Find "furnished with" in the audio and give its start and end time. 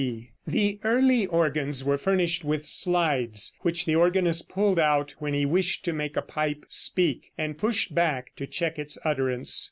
1.99-2.65